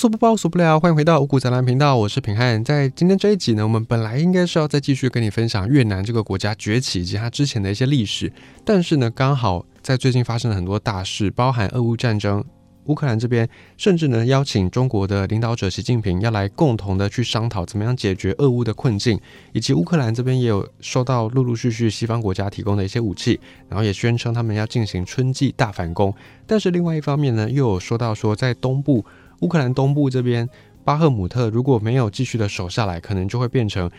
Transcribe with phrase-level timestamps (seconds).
[0.00, 0.80] 无所不包，无所不了。
[0.80, 2.64] 欢迎回到五谷杂粮频道，我是平汉。
[2.64, 8.32] 在今天这一集呢，我们本来应该是要再继续跟你分享越南这个国家崛起以及它之前的一些历史，
[8.64, 12.42] 但是呢，刚好在最近发生了很多大事，包含俄乌战争。
[12.86, 19.20] 乌克兰这边甚至呢邀请中国的领导者习近平要来共同的去商讨怎么样解决俄乌的困境，
[19.52, 23.38] 以及乌克兰这边也有收到陆陆续续西方国家提供的一些武器，
[23.68, 26.12] 然后也宣称他们要进行春季大反攻。
[26.46, 29.04] 但是另外一方面呢，又有说到说在东部
[29.40, 30.48] 乌克兰东部这边
[30.84, 33.90] 巴赫姆特如果没有继续的守下来，可能就会变成。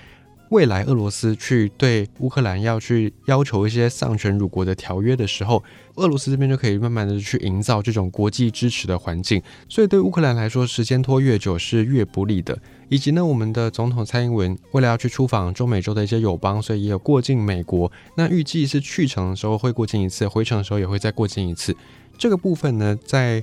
[0.49, 5.63] 未来俄罗斯去对乌克兰要去要求一些丧权辱国的条约的时候，
[5.95, 9.41] 俄罗斯这边就可以慢慢的去营造这种国际支持的环境。
[9.69, 12.59] 所以对乌克兰来说，时间拖越久是越不利的。
[12.89, 17.89] 以及呢，我们的总统蔡英文为了要去出访中美洲的一些友邦，所以也有过境美国。
[18.17, 21.73] 那预计是去程的时候会过境一次，回程的时候也会再过境一次。
[22.17, 23.41] 这个部分呢，在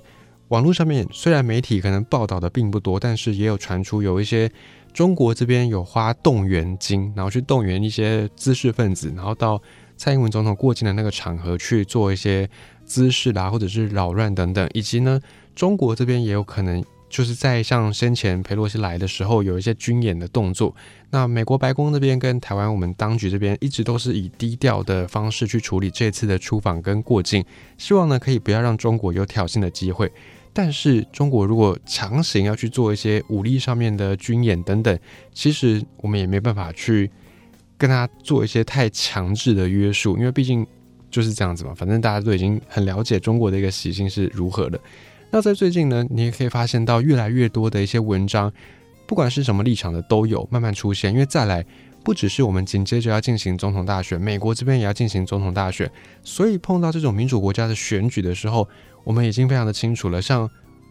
[0.48, 4.51] 网络上面虽然媒体可能报道的并不多，但是也有传出有一些。
[4.95, 9.61] 中国这边有花动员金，然后去动员一些知识分子，然后到
[9.97, 12.48] 蔡英文总统过境的那个场合去做一些
[12.84, 14.69] 姿势啦，或者是扰乱等等。
[14.73, 15.20] 以及呢，
[15.55, 20.75] 中国这边也有可能就是在像先前佩洛西来的时候有一些军演的动作。
[21.11, 27.45] 那美国白宫那边跟台湾我们当局这边一直都是以低调的方式去处理这次的出访跟过境，
[27.77, 30.11] 希望呢可以不要让中国有挑衅的机会。
[30.61, 34.98] 但是中国如果强行要去做一些武力上面的军演等等，
[35.33, 37.09] 其实我们也没办法去
[37.77, 40.67] 跟他做一些太强制的约束，因为毕竟
[41.12, 41.73] 就是这样子嘛。
[41.77, 44.81] 反正大家都已经很了解中国的一个习性是如何的。
[45.31, 48.53] 那在最近呢，你也可以发现到越来越多的一些文章，
[49.06, 51.12] 不管是什么立场的都有慢慢出现。
[51.12, 51.64] 因为再来
[52.03, 55.89] 不只是我们紧接着要进行总统大选，美国这边也要进行总统大选，
[56.25, 58.69] 所以碰到这种民主国家的选举的时候。
[59.09, 60.47] 我们已经非常的清楚了，像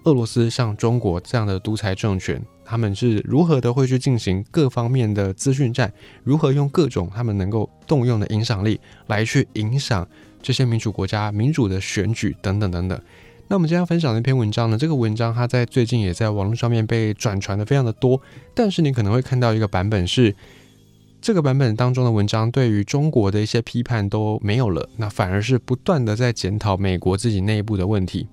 [0.06, 10.08] 俄罗斯、像中国这样的独裁政权，他们是如何的会去进行各方面的资讯战，如何用各种他们能够动用的影响力来去影响
[10.42, 13.00] 这些民主国家民主的选举等等等等。
[13.48, 18.20] 那我们今天要分享的一篇文章呢，这个文章它在最近也在网络上面被转传的非常的多，
[18.55, 20.36] 但是你可能会看到一个版本是。
[21.20, 28.28] 这个版本当中的文章对于中国的一些批判都没有了，那反而是不断的在检讨美国自己内部的问题。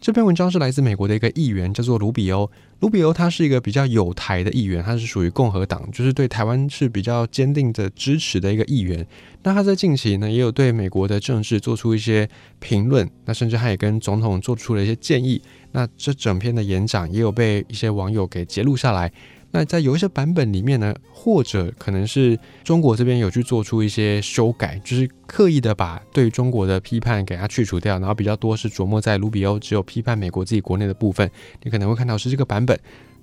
[0.00, 2.50] 这篇文章是来自美国的一个议员，叫做卢比欧。
[2.80, 9.06] 卢比欧他是一个比较有台的议员，他是属于共和党，就是对台湾是比较坚定的支持的一个议员。
[9.44, 12.28] 那他在近期呢，也有对美国的政治做出一些
[12.58, 15.40] 评论，那甚至他也跟总统做出了一些建议。
[15.70, 19.12] 那这整篇的演讲也有被一些网友给截录下来。
[19.54, 31.30] 那在有一些版本里面呢，或者可能是中国这边有去做出一些修改，就是刻意的把对中国的批判给它去除掉，然后比较多是琢磨在卢比欧只有批判美国自己国内的部分，
[31.62, 32.78] 你可能会看到是这个版本。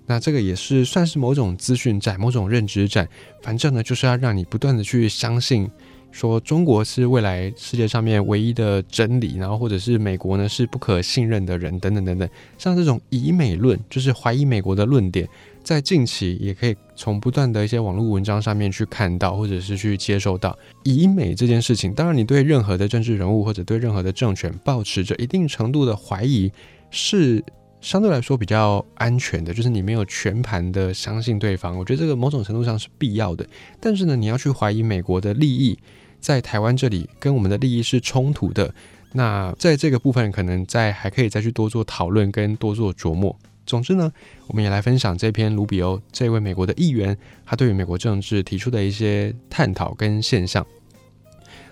[0.06, 3.08] 那这个也是算是某种资讯战、某种认知战，
[3.44, 5.70] 反正呢就是要让你不断的去相信，
[6.12, 12.28] 说中国是未来世界上面唯一的真理，然后或者是美国呢是不可信任的人等等等等，
[12.58, 15.28] 像这种以美论，就是怀疑美国的论点。
[15.62, 21.94] 在近期，也可以从不断的一些网络文章上面去看到，或者是去接受到以美这件事情。
[21.94, 26.52] 当然，你对任何的政治人物或者对任何的政权保持着一定程度的怀疑，
[26.90, 27.44] 是
[27.82, 29.54] 相对来说比较安全的。
[29.54, 33.46] 就是你没有全盘的相信对方，我觉得这个某种程度上是必要的。
[33.80, 35.78] 但是呢，你要去怀疑美国的利益
[36.20, 38.74] 在台湾这里跟我们的利益是冲突的，
[39.14, 43.36] 那在这个部分可能在还可以再去多做讨论跟多做琢磨。
[43.66, 44.12] 总之呢，
[44.48, 47.16] 我们也来分享这篇卢比欧这位美国的议员，
[47.46, 50.66] 他对于美国政治提出的一些探讨跟现象。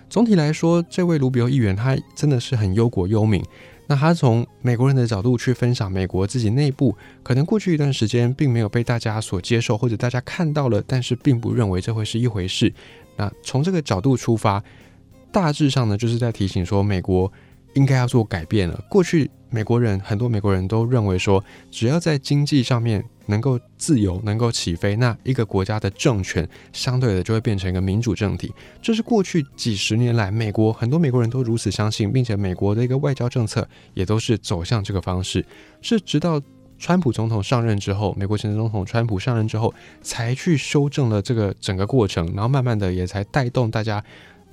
[0.09, 3.43] 总体来说，这位卢比欧议员他真的是很忧国忧民。
[3.89, 6.93] 那他从美国人的角度去分享美国自己内部
[7.23, 12.73] 可能过去一段时间并没有被大家所接受，或者大家看到了，但是并不认为这会是一回事。
[13.17, 14.63] 那从这个角度出发，
[15.31, 17.29] 大致上呢，就是在提醒说美国。
[17.73, 18.83] 应该要做改变了。
[18.89, 28.51] 过去美国人很多美国人都认为说，只要在经济上面能够自由、能够起飞，那一个国家的政权相对的就会变成一个民主政体。
[28.81, 35.45] 这是过去几十年来美国很多美国人都如此相信，并且美国的一个外交政策也都是走向这个方式。
[35.79, 36.41] 是直到
[36.79, 44.03] 川普总统上任之后，美国前总统川普上任之后，才去修正了这个整个过程，然后慢慢的也才带动大家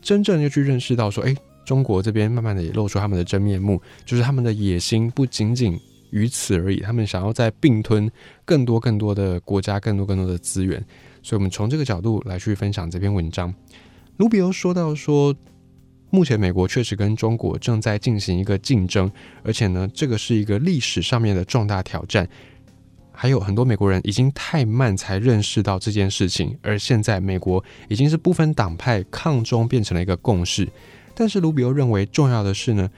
[0.01, 1.35] 真正就去认识到说，哎。
[1.65, 5.81] 中国这边慢慢的也露出他们的真面目，就是他们的野心不仅仅
[6.11, 8.07] 于此而已，他们想要在并吞
[8.45, 10.79] 更多更多的国家，更多更多的资源。
[11.23, 13.55] 所以，我们从这个角度来去分享这篇文章。
[14.19, 15.35] 卢比欧说到说，
[16.11, 19.11] 目前美国确实跟中国正在进行一个竞争，
[19.43, 22.29] 而且呢，这个是一个历史上面的重大挑战。
[23.17, 30.69] 还有很多美国人已经太慢才认识到这件事情，而现在美国已经是不分党派抗中变成了一个共识。
[31.15, 32.91] 但是卢比欧认为重要的是呢，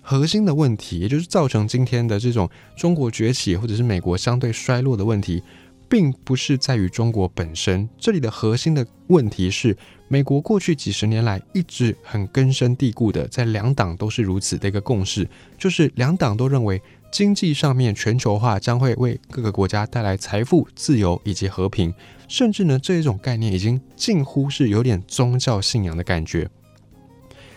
[0.00, 5.42] 核心的问题，也就是造成今天的这种中国崛起或者是美国相对衰落的问题，
[5.88, 9.76] 并不是在于中国本身，这里的核心的问题是
[10.08, 16.80] 美国过去几十年来一直很根深蒂固的，在两党都是如此的一个共识，就是两党都认为。
[17.10, 21.90] 经济上面全球化将会为各个国家带来财富、自由以及和平，
[22.28, 26.50] 甚至呢这一种概念已经近乎是有点宗教信仰的感觉。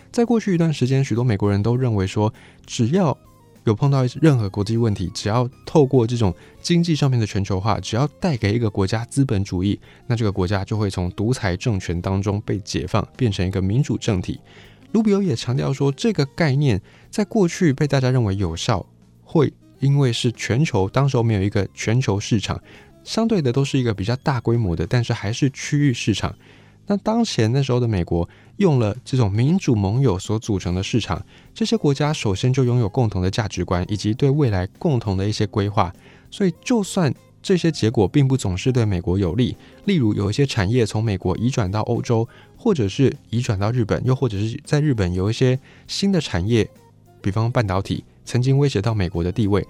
[0.09, 2.33] 在过去一段时间，许多美国人都认为说，
[2.65, 3.17] 只要
[3.65, 14.39] 有碰到任何国际问题，只要透过这种经济上面的全球化，只要带给一个国家资本主义，那这个国家就会从独裁政权当中被解放，变成一个民主政体。
[14.91, 18.85] 卢比欧也强调说，这个概念在过去被大家认为有效。
[19.23, 22.61] 会因为是全球，当时候没有一个全球市场，
[23.05, 26.35] 相对的都是一个比较大规模的，但是还是区域市场。
[26.87, 28.27] 那当前那时候的美国
[28.61, 35.91] 用了这种民主盟友所组成的市场，这些国家首先就拥有共同的价值观以及对未来共同的一些规划，
[36.29, 46.69] 所以就算这些结果并不总是对美国有利，例如有一些产业从美国移转到欧洲，或者是移转到日本，又或者是在日本有一些新的产业，
[47.19, 48.03] 比方半导体。
[48.23, 49.67] 曾经威胁到美国的地位，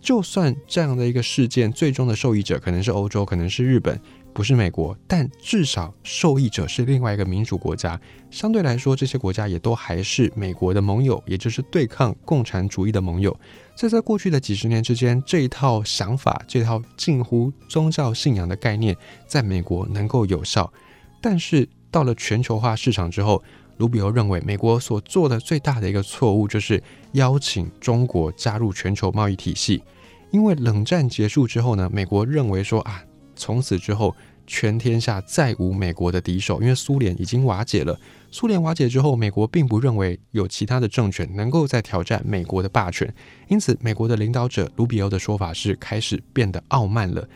[0.00, 4.00] 就算这样的一个事件，最终的受益者可能是欧洲，可能是日本，
[4.32, 8.00] 不是美国，但至少受益者是另外一个民主国家。
[8.30, 13.36] 相对来说，这些国家也都还是美国的盟友，也就是对抗共产主义的盟友。
[13.74, 18.96] 这在过去的几十年之间，这一套想法，这套近乎宗教信仰的概念，
[19.26, 20.72] 在美国能够有效，
[21.20, 23.42] 但是到了全球化市场之后。
[23.78, 26.82] 卢比欧认为，美国所做的最大的一个错误就是
[27.12, 29.82] 邀请中国加入全球贸易体系。
[30.30, 33.02] 因为冷战结束之后呢，美国认为说啊，
[33.40, 34.14] 从此之后
[34.46, 37.98] 全天下再无美国的敌手，因为苏联已经瓦解了。
[38.30, 43.12] 苏联瓦解之后，美国并不认为有其他的政权能够再挑战美国的霸权，
[43.48, 47.26] 因此美国的领导者卢比欧的说法是开始变得傲慢了。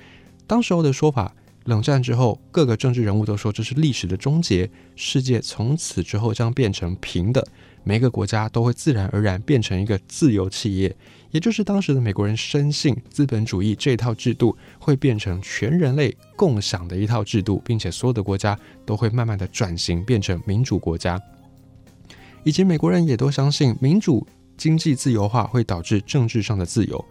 [0.46, 1.34] 当时候的说法。
[1.64, 7.42] 冷战之后，各个政治人物都说这是历史的终结，世界从此之后将变成平的，
[7.84, 10.94] 每个国家都会自然而然变成一个自由企业，
[11.34, 21.20] 也就是当时的美国人深信资本主义这套制度会变成全人类共享的一套制度，并且所有的国家都会慢慢的转型变成民主国家，
[22.44, 24.24] 以及美国人也都相信民主
[24.56, 27.04] 经济自由化会导致政治上的自由。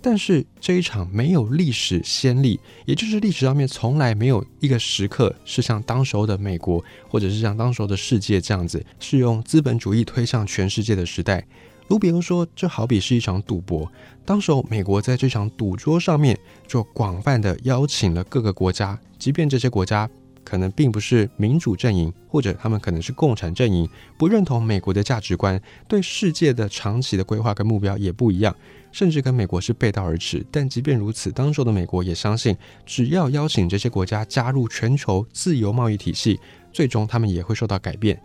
[0.00, 11.44] 但是这一场没有历史先例，也就是历史上面从来没有一个时刻是像当时候的美国，或者是像当时候的世界这样子，是用资本主义推向全世界的时代。
[11.88, 13.90] 卢比欧说，这好比是一场赌博。
[14.24, 20.08] 当时候美国在这场赌桌上面，就广泛的邀请了各个国家，即便这些国家
[20.42, 23.88] 可能并不是民主阵营，或者他们可能是共产阵营，
[24.18, 28.54] 不认同美国的价值观，对世界的长期的规划跟目标也不一样。
[28.90, 36.38] 甚至跟美国是背道而驰，但即便如此，当时的美国也相信，只要邀请这些国家加入全球自由贸易体系，
[36.72, 38.18] 最终他们也会受到改变。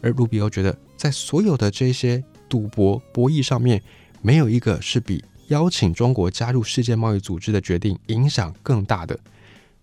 [0.00, 2.22] 而卢比欧觉得，在所有的这些
[2.52, 3.82] 赌博博弈上面，
[4.20, 9.18] 没有一个是比邀请中国加入世界贸易组织的决定影响更大的。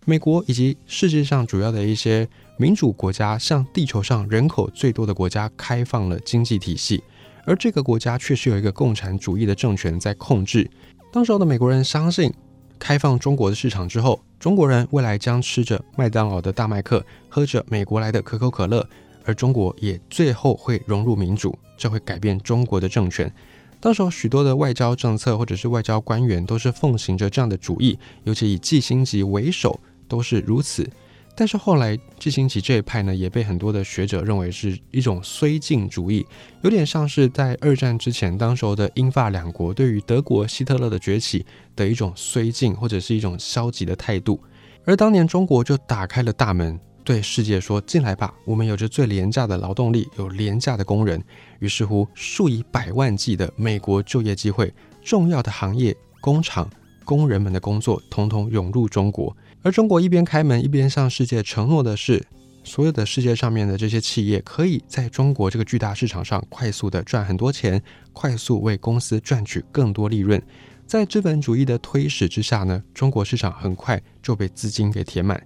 [0.05, 7.03] 美国以及世界上主要的一些民主国家，向地球上人口最多的国家开放了经济体系。
[7.43, 10.69] 而这个国家却是有一个共产主义的政权在控制。
[11.11, 12.31] 当时候的美国人相信，
[12.77, 18.87] 开放中国的市场之后，中国人未来将吃着麦当劳的大麦克，喝着美国来的可口可乐，
[19.29, 23.31] 而中国也最后会融入民主，这会改变中国的政权。
[23.79, 30.89] 当时候许多的外交政策或者是外交官员都是奉行着这样的主义，尤其以季辛吉为首，都是如此。
[31.35, 36.25] 但是后来，季新奇这一派呢，也被很多的学者认为是一种绥靖主义，
[36.63, 41.45] 有点像是在二战之前，当时候的英法两国对于德国希特勒的崛起
[41.75, 44.41] 的一种绥靖，或者是一种消极的态度。
[44.85, 46.77] 而当年中国就打开了大门，
[47.09, 51.19] 对世界说：“进来吧，我们有着最廉价的劳动力，有廉价的工人。”
[51.57, 56.69] 于是乎，数以百万计的美国就业机会，重要的行业、工厂、
[57.03, 59.35] 工人们的工作，统统涌入中国。
[59.63, 62.23] 而中国一边开门，一边向世界承诺的是，
[62.63, 67.81] 所有的世界上面的这些企业可以在中国这个巨大市场上快速的赚很多钱，
[68.13, 70.39] 快速为公司赚取更多利润。
[70.85, 75.43] 在资本主义的推使之下呢，中国市场很快就被资金给填满。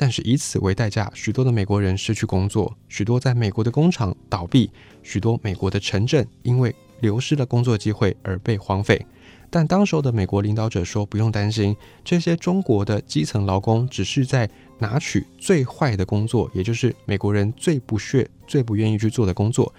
[0.00, 4.70] 但是以此为代价，许多的美国人失去工作，许多在美国的工厂倒闭，
[5.02, 9.04] 许多美国的城镇因为流失了工作机会而被荒废。
[9.50, 11.74] 但当时候的美国领导者说不用担心，
[12.04, 19.74] 这些中国的基层劳工只是在拿取最坏的工作，也就是美国人最不屑、最不愿意去做的工作。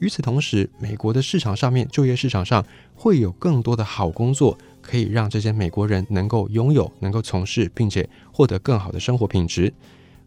[0.00, 2.62] 与此同时，美国的市场上面，就业市场上
[2.94, 9.72] 会有更多的好工作，可以让这些美国人能够拥有、能够从事，并且获得更好的生活品质。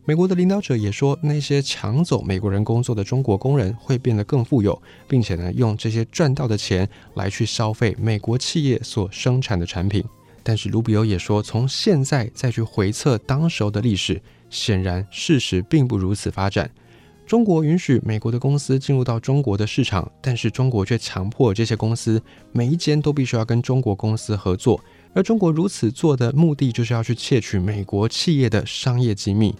[0.07, 10.03] 美国的领导者也说，那些抢走美国人工作的中国工人会变得更富有，并且呢，用这些赚到的钱来去消费美国企业所生产的产品。
[10.43, 14.21] 但是卢比欧也说，从现在再去回测当时候的历史，
[14.51, 16.69] 显然事实并不如此发展。
[17.25, 24.79] 中国允许美国的公司进入到中国的市场，但是中国却强迫这些公司每一间都必须要跟中国公司合作。
[25.13, 29.55] 而中国如此做的目的，就是要去窃取美国企业的商业机密。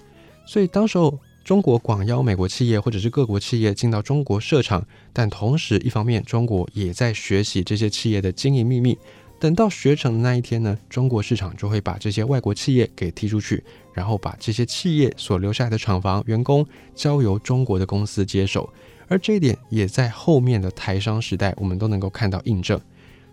[0.46, 8.96] 所以当时候，中国广邀美国企业或者是各国企业进到中国设厂，但同时一方面，中国也在学习这些企业的经营秘密。
[9.40, 13.64] 等到学成的那一天呢，中国市场就会把这些外国企业给踢出去，
[13.94, 16.66] 然后把这些企业所留下来的厂房、员工
[16.96, 18.72] 交由中国的公司接手。
[19.08, 22.80] 而这一点也在后面的台商时代，我们都能够看到印证。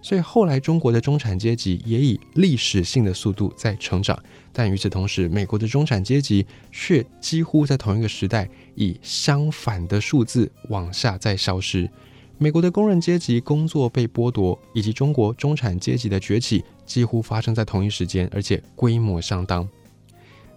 [0.02, 4.20] 所以后来中国的中产阶级也以历史性的速度在成长，
[4.52, 11.88] 但与此同时，美国的中产阶级却几乎在同一个时代以相反的数字往下在消失。
[12.42, 19.66] 美国的工人阶级工作被剥夺，以及中国中产阶级的崛起，几乎发生在同一时间，而且规模相当。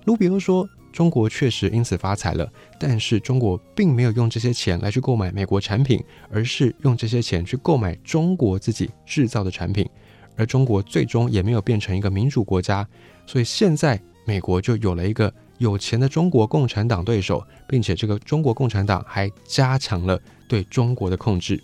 [0.05, 9.87] 卢比欧说：“中国确实因此发财了，但是中国并没有用这些钱来去购买美国产品，而是用这些钱去购买中国自己制造的产品。
[10.35, 12.87] 而中国最终也没有变成一个民主国家，
[13.27, 21.61] 所以现在美国就有了一个有钱的中国共产党对手，并且这个中国共产党还加强了对中国的控制。”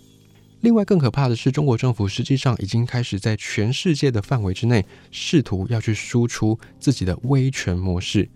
[0.62, 8.30] 另外，更可怕的是，中国政府实际上已经开始在全世界的范围之内，试图要去输出自己的威权模式。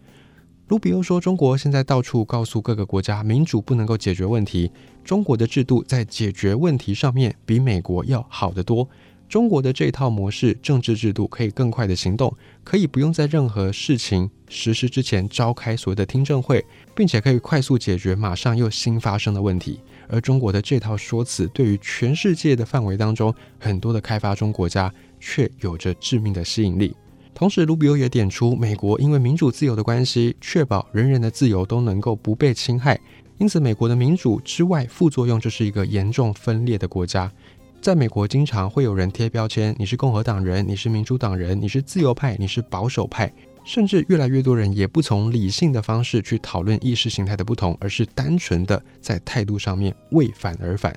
[0.67, 4.73] 卢比欧说，中国现在到处告诉各个国家，民主不能够解决问题，
[5.05, 8.89] 中国的制度在解决问题上面比美国要好得多。
[9.29, 16.65] 中国的这套模式，政治制度可以更快的行动，可以不用在任何事情实施之前召开所谓的听证会，
[16.95, 19.81] 并且可以快速解决马上又新发生的问题。
[20.09, 26.95] 而中国的这套说辞，对于全世界的范围当中很多的开发中国家，却有着致命的吸引力。
[27.35, 32.99] 同时，卢比欧也点出，美国因为民主自由的关系，确保人人的自由都能够不被侵害。
[33.39, 37.31] 因此，美国的民主之外，副作用就是一个严重分裂的国家。
[37.81, 43.33] 在美国，经常会有人贴标签：你是共和党人，你是民主党人，你是自由派，你是保守派。
[43.65, 50.97] 甚至越来越多人也不从理性的方式去讨论意识形态的不同，而是单纯的在态度上面为反而反。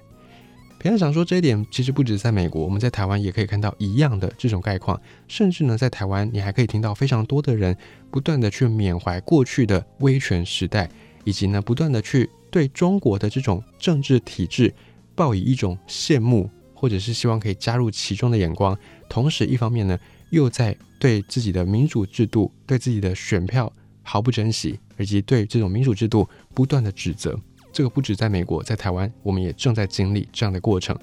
[0.79, 4.99] 平常想说这一点，其实不止在美国，我们在台湾也可以看到一样的这种概况。
[5.27, 7.75] 甚至呢，在台湾你还可以听到非常多的人
[8.09, 10.89] 不断的去缅怀过去的威权时代，
[11.23, 14.73] 以及呢不断的去对中国的这种政治体制
[15.15, 18.77] 抱以一种羡慕，或者是希望可以加入其中的眼光。
[19.09, 19.99] 同时，一方面呢。
[20.31, 27.35] 又在对自己的民主制度、对自己的选票毫不珍惜，以及对这种民主制度不断的指责。
[27.73, 30.95] 这个不止在美国，在台湾，我们也正在经历这样的过程。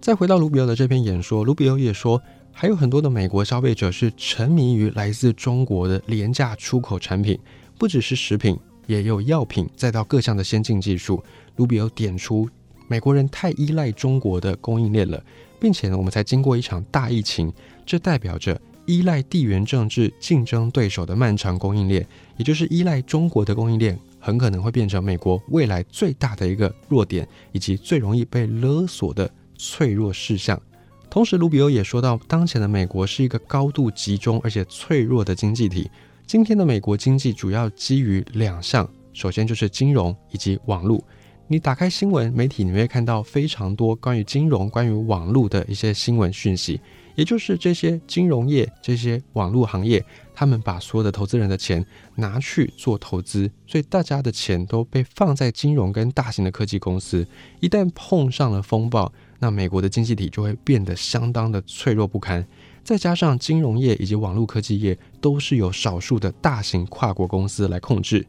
[0.00, 2.20] 再回到卢比欧的这篇演说，卢比欧也说，
[2.50, 7.38] 还有很多的美国消费者是沉迷于来自中国的廉价出口产品，
[7.78, 8.58] 不只是食品，
[8.88, 11.22] 也有药品，再到各项的先进技术。
[11.54, 12.50] 卢比欧点出，
[12.88, 15.22] 美国人太依赖中国的供应链了，
[15.60, 17.52] 并且呢，我们才经过一场大疫情，
[17.86, 18.60] 这代表着。
[18.84, 22.04] 依赖地缘政治竞争对手的漫长供应链，
[22.36, 30.60] 也就是依赖中国的供应链，很可能会变成美国未来最大的一个弱点，以及最容易被勒索的脆弱事项。
[31.08, 35.88] 同时，卢比欧也说到，当前的美国是一个高度集中而且脆弱的经济体。
[36.26, 41.02] 今天的美国经济主要基于两项，首先就是金融以及网络。
[41.48, 46.80] 你打开新闻媒体，你会看到非常多关于金融、关于网络的一些新闻讯息。
[47.14, 50.02] 也就是这些金融业、这些网络行业，
[50.34, 51.84] 他们把所有的投资人的钱
[52.14, 57.26] 拿去做投资，所以大家的钱都被放在金融跟大型的科技公司。
[57.60, 62.46] 一旦碰上了风暴，那美国的经济体就会变得相当的脆弱不堪。
[62.82, 68.26] 再加上金融业以及网络科技业都是由少数的大型跨国公司来控制。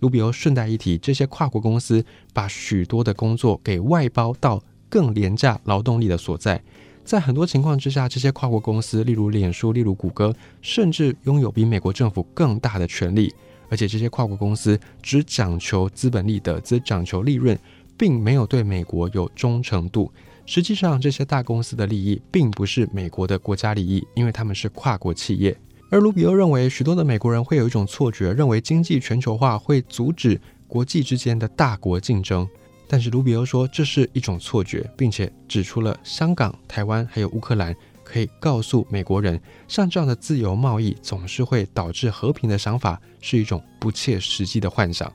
[0.00, 6.62] 卢比欧顺带一提，这些跨国公司把许多的工作给外包到更廉价劳动力的所在。
[7.04, 13.32] 在很多情况之下，这些跨国公司，例如脸书、例如谷歌，甚至拥有比美国政府更大的权力。
[13.68, 17.58] 而且这些跨国公司只讲求资本利得，只讲求利润，
[17.96, 20.12] 并没有对美国有忠诚度。
[20.46, 25.56] 实际上，这些大公司的利益并不是美国的国家利益，因为他们是跨国企业。
[25.94, 32.48] 而卢比欧认为，许多的美国人会有一种错觉，认为经济全球化会阻止国际之间的大国竞争。
[32.88, 37.72] 但是卢比欧说，这是一种错觉，并且指出了香港、台湾还有乌克兰
[38.02, 45.12] 可以告诉美国人，像这样的自由贸易总是会导致和平的想法，是一种不切实际的幻想。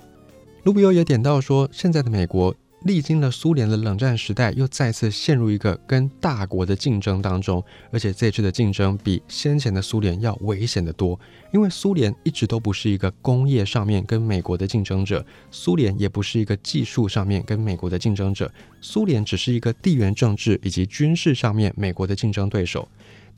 [0.63, 2.55] 卢比欧也点到说，现在的美国。
[2.83, 11.19] 历经了苏联的冷战时代，又再次陷入一个跟大国的竞争当中，而且这次的竞争比先前的苏联要危险得多。
[11.51, 22.88] 因为苏联一直都不是一个工业上面跟美国的竞争者，苏联也不是一个技术上面跟美国的竞争者，苏联只是一个地缘政治以及军事上面美国的竞争对手。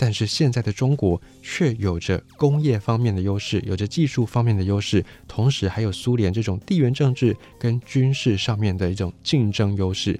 [0.03, 10.19] 但是现在的中国却有着工业方面的优势，有着技术方面的优势，同时还有苏联这种地缘政治跟军事上面的一种竞争优势。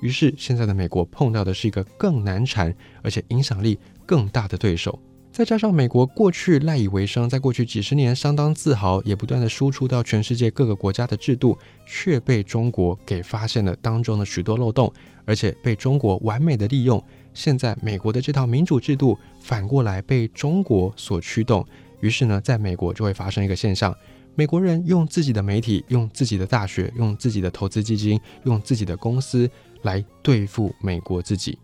[0.00, 4.96] 于是现在的美国碰到的是一个更难缠，而且影响力更大的对手。
[5.32, 14.90] 再加上美国过去赖以为生，在过去几十年相当自豪，也不断的输出到全世界各个国家的制度，却被中国给发现了当中的许多漏洞，
[15.24, 17.02] 而且被中国完美的利用。
[17.36, 21.64] 现在美国的这套民主制度反过来被中国所驱动，
[22.00, 23.94] 于是呢，在美国就会发生一个现象：
[24.34, 29.48] 美国人用自己的媒体、用自己的大学、用自己的投资基金、用自己的公司
[29.82, 31.58] 来对付美国自己。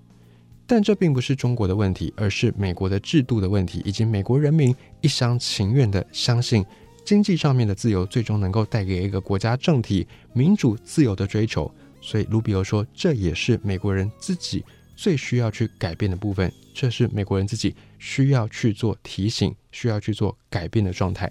[0.66, 6.64] 但这并不是中国的问题，而是美国的制度的问题，以及美国人民一厢情愿的相信
[7.04, 11.70] 经济上面的自由最终能够带给一个国家政体民主自由的追求。
[12.00, 14.64] 所以卢比欧说，这也是美国人自己。
[15.02, 21.28] 最需要去改变的部分，这是美国人自己需要去做提醒、需要去做改变的状态，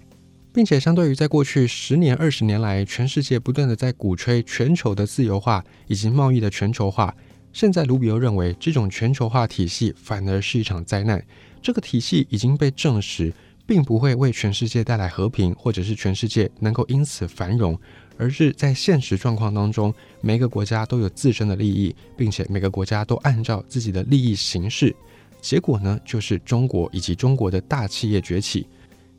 [0.53, 7.15] 并且相对于在过去十年、二十年来，全世界不断的在鼓吹全球的自由化以及贸易的全球化，
[7.53, 11.25] 现在卢比欧认为这种全球化体系反而是一场灾难。
[11.61, 13.33] 这个体系已经被证实，
[13.65, 17.79] 并不会为全世界带来和平，或者是全世界能够因此繁荣。
[18.17, 24.95] 而是在现实状况当中，每个国家都有自身的利益，并且每个国家都按照自己的利益行事。
[25.41, 28.67] 结果呢，就是中国以及中国的大企业崛起。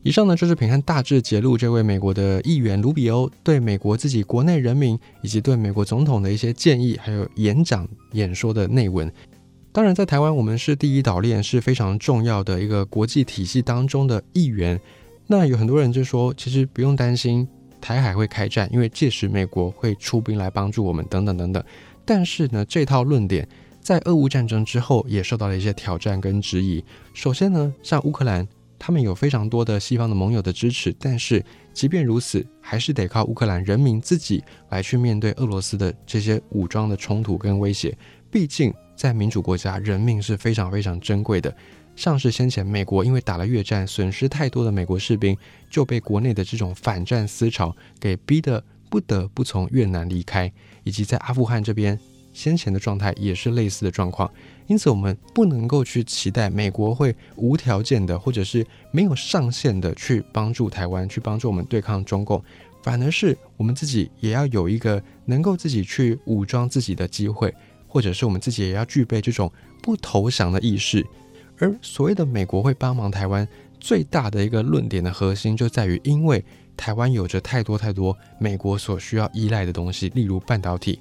[0.04, 9.12] 以上呢，就是平汉大致揭露这位美国的议员卢比欧对美国自己国内人民以及对美国总统的一些建议，还有演讲演说的内文。
[9.70, 14.80] 当然，在台湾，我们是第一岛链，是非常重要的一个国际体系当中的一员。
[15.26, 17.48] 那有很多人就说，其实不用担心。
[17.82, 21.62] 台海会开战，因为届时美国会出兵来帮助我们，等等等等。
[22.04, 23.46] 但是呢，这套论点
[23.80, 26.82] 在俄乌战争之后也受到了一些挑战跟质疑。
[27.12, 28.46] 首先呢，像乌克兰，
[28.78, 37.96] 他们有非常多的西方的盟友的支持，但是即便如此，还是得靠乌克兰人民自己来去面对俄罗斯的这些武装的冲突跟威胁。
[38.30, 41.54] 毕竟在民主国家，人命是非常非常珍贵的。
[41.94, 45.36] 像是先前美国因为打了越战，损失太多的美国士兵，
[45.70, 50.50] 就被国内的这种反战思潮给逼得不得不从越南离开，
[50.84, 51.98] 以及在阿富汗这边
[52.32, 54.30] 先前的状态也是类似的状况。
[54.66, 62.42] 因此，我们不能够去期待美国会无条件的，或者是没有上限的去帮助台湾，去帮助我们对抗中共，
[62.82, 67.54] 反而是我们自己也要有一个能够自己去武装自己的机会，
[67.86, 69.52] 或者是我们自己也要具备这种
[69.82, 71.06] 不投降的意识。
[71.62, 73.46] 而所谓的美国会帮忙台湾，
[73.78, 76.44] 最大的一个论点的核心就在于，因为
[76.76, 80.98] 台湾有着太多太多美国所需要依赖的东西，例如半导体。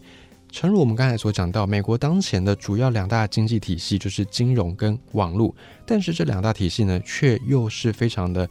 [0.52, 8.48] 诚如我们刚才所讲到，美国当前的主要两大经济体系就是金融跟网络，但是这两大体系呢，却又是非常的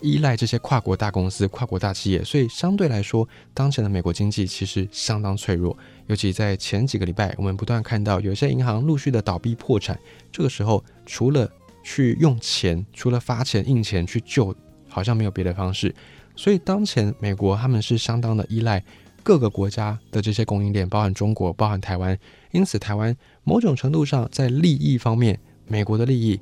[0.00, 5.76] 依赖这些跨国大公司、跨国大企业，所以相对来说，当前的美国经济其实相当脆弱。
[6.06, 9.98] 尤其在前几个礼拜，我们不断看到有些银行陆续的倒闭破产。
[10.32, 11.50] 这个时候，除了
[11.82, 14.54] 去用钱，除了发钱印钱去救，
[14.88, 15.94] 好像没有别的方式。
[16.34, 18.82] 所以，当前美国他们是相当的依赖
[19.22, 22.18] 各个国家的这些供应链，包含中国，包含台湾。
[22.52, 26.40] 因此，台湾某种程度上在利益方面，美国的利益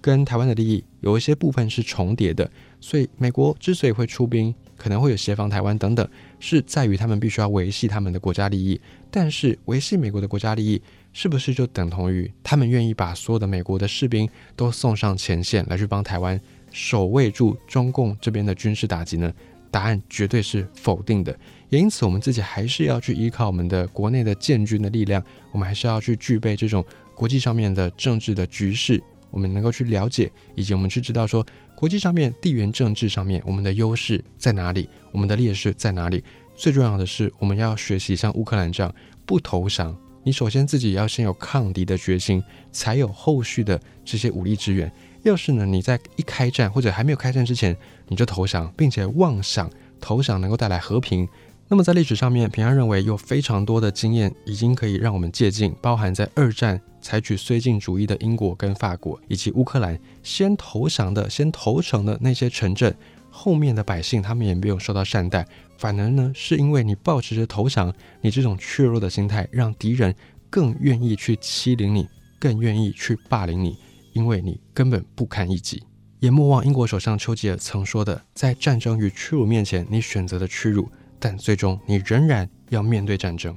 [0.00, 2.50] 跟台湾的利益有一些部分是重叠的。
[2.80, 4.54] 所以，美国之所以会出兵。
[4.78, 8.80] 可能会有协防台湾等等，是在于他们必须要维系他们的国家利益。
[9.10, 10.80] 但是维系美国的国家利益，
[11.12, 19.34] 是不是就等同于他们愿意把所有的美国的士兵都送上前线来去帮台湾守卫住中共这边的军事打击呢？
[19.72, 21.36] 答案绝对是否定的。
[21.70, 26.84] 也因此，我们自己还是要去依靠我们的国内的建军的力量，我们还是要去具备这种
[27.16, 31.44] 国际上面的政治的局势，我们能够去了解，以及我们去知道说。
[31.78, 34.88] 国际上面，地缘政治上面，我们的优势在哪里？
[35.12, 36.24] 我们的劣势在哪里？
[36.56, 38.92] 最重要的是，我们要学习像乌克兰这样
[39.24, 44.92] 不投降，你首先自己要先有抗敌的决心，才有后续的这些武力支援。
[45.22, 47.76] 要是呢，你在一开战或者还没有开战之前
[48.08, 51.28] 你就投降，并且妄想投降能够带来和平，
[51.70, 62.96] 那么在历史上面，平安认为有非常多的经验已经可以让我们借鉴，包含在二战采取绥靖主义的英国跟法国，以及乌克兰先投降的、先投诚的那些城镇，
[63.28, 65.46] 后面的百姓他们也没有受到善待。
[65.76, 70.14] 反而呢，是因为你保持着投降，你这种怯弱的心态，让敌人
[70.48, 73.76] 更愿意去欺凌你，更愿意去霸凌你，
[74.14, 75.82] 因为你根本不堪一击。
[76.18, 83.56] 也莫忘英国首相丘吉尔曾说的：“在战争与屈辱面前，你选择了屈辱，但最终你仍然要面对战争。”